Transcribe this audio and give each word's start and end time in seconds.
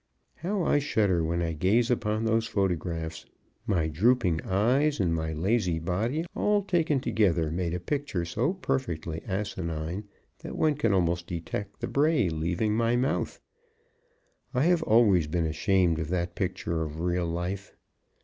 How 0.37 0.63
I 0.63 0.79
shudder, 0.79 1.23
when 1.23 1.43
I 1.43 1.53
gaze 1.53 1.91
upon 1.91 2.25
those 2.25 2.47
photographs; 2.47 3.27
my 3.67 3.87
drooping 3.87 4.41
eyes, 4.41 4.99
and 4.99 5.13
my 5.13 5.31
lazy 5.31 5.77
body 5.77 6.25
all 6.35 6.63
taken 6.63 6.99
together 6.99 7.51
made 7.51 7.75
a 7.75 7.79
picture 7.79 8.25
so 8.25 8.51
perfectly 8.53 9.21
asinine 9.27 10.05
that 10.39 10.57
one 10.57 10.73
can 10.73 10.91
almost 10.91 11.27
detect 11.27 11.81
the 11.81 11.87
bray 11.87 12.29
leaving 12.29 12.75
my 12.75 12.95
mouth. 12.95 13.39
I 14.55 14.63
have 14.63 14.81
always 14.81 15.27
been 15.27 15.45
ashamed 15.45 15.99
of 15.99 16.07
that 16.07 16.33
picture 16.33 16.81
of 16.81 16.99
real 17.01 17.27
life. 17.27 17.75